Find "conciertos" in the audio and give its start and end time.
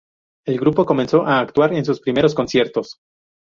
2.33-2.97